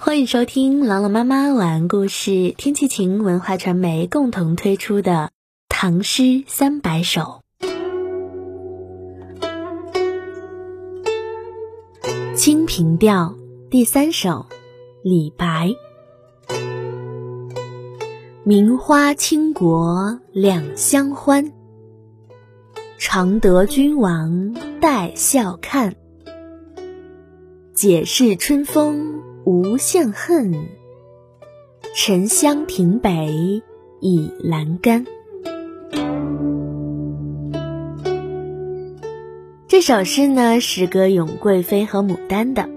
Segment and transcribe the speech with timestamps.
[0.00, 5.10] 欢迎收听朗朗妈妈晚安故事，天气晴文化传媒共同推出的
[5.68, 7.42] 《唐诗三百首》。
[12.36, 13.34] 《清平调》
[13.70, 14.46] 第三首，
[15.02, 15.72] 李白。
[18.44, 21.52] 名花倾国两相欢，
[22.98, 25.96] 常得君王带笑看。
[27.74, 29.27] 解释春风。
[29.50, 30.52] 无限恨，
[31.94, 33.62] 沉香亭北
[33.98, 35.06] 倚阑干。
[39.66, 42.68] 这首诗呢是歌咏贵妃和牡丹的。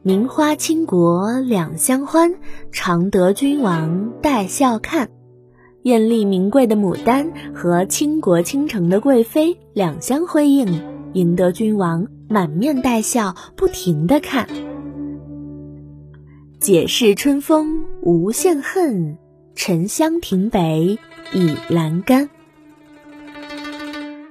[0.00, 2.36] 名花倾国两相欢，
[2.72, 5.10] 常得君王带笑看。
[5.82, 14.48] 艳丽名贵的牡丹和倾国倾城的贵妃两相辉映，赢得君王满面带笑，不停的看。
[16.60, 19.16] 解释春风无限恨，
[19.54, 20.98] 沉香亭北
[21.32, 22.28] 倚栏干。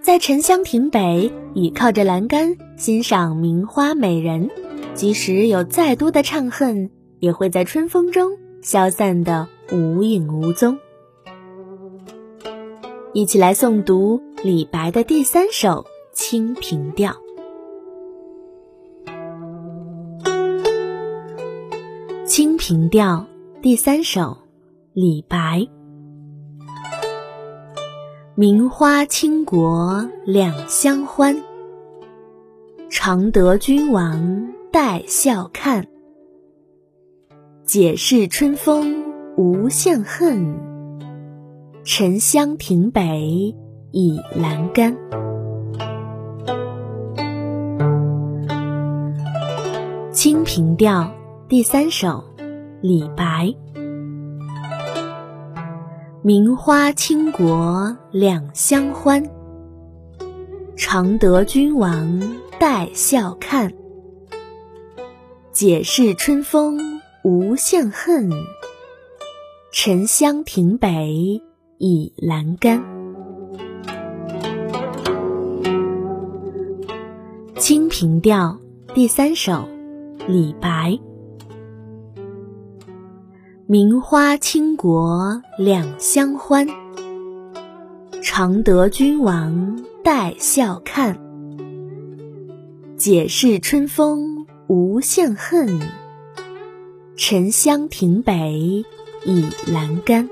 [0.02, 4.50] 在沉香亭北倚靠着栏杆欣赏名花美人，
[4.94, 6.89] 即使有再多的怅恨，
[7.20, 10.78] 也会在春风中消散的无影无踪。
[13.14, 15.70] 一起来诵读李白的第三首
[16.14, 17.11] 《清平调》。
[22.28, 23.25] 《清平调》
[23.61, 24.38] 第三首，
[24.92, 25.66] 李白。
[28.36, 31.42] 名花倾国两相欢，
[32.89, 35.88] 常得君王带笑看。
[37.64, 39.05] 解释春风
[39.38, 40.59] 无限恨，
[41.86, 43.55] 沉香亭北
[43.92, 44.98] 倚阑干。
[50.11, 51.03] 《清平调》
[51.50, 52.22] 第三首。
[52.81, 53.56] 李白，
[56.22, 59.23] 名花倾国两相欢，
[60.76, 62.21] 常得君王
[62.60, 63.73] 带笑看。
[65.54, 66.77] 解释春风
[67.23, 68.30] 无限恨，
[69.71, 71.42] 沉香亭北
[71.77, 72.83] 倚阑干。
[77.58, 78.60] 《清平调》
[78.94, 79.66] 第三首，
[80.27, 81.00] 李白。
[83.70, 86.66] 名花倾国两相欢，
[88.23, 91.20] 常得君王带笑看。
[92.95, 95.82] 解释春风无限恨，
[97.17, 98.86] 沉香亭北
[99.26, 100.30] 倚阑干。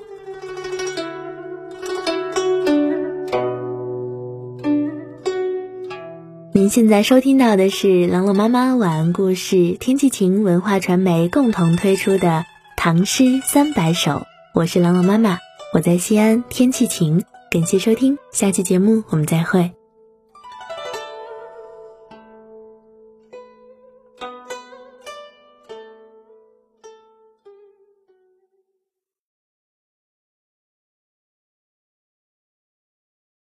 [6.54, 12.46] 您现在收听到的是朗朗妈妈晚安故事，天气晴文化传媒共同推出的。
[12.86, 15.40] 唐诗三百首，我是朗朗妈妈，
[15.74, 19.75] 我在西安，天气晴，感谢收听，下期节目我们再会。